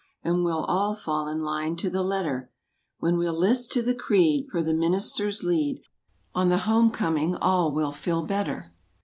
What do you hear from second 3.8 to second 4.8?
the creed per the